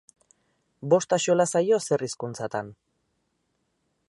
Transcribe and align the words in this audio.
Bost 0.93 1.13
axola 1.19 1.47
zaio 1.57 1.81
zer 1.89 2.07
hizkuntzatan. 2.09 2.73